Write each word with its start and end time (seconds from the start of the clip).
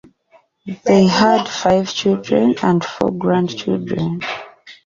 They 0.83 1.05
had 1.05 1.47
five 1.47 1.93
children 1.93 2.55
and 2.63 2.83
four 2.83 3.11
grandchildren. 3.11 4.23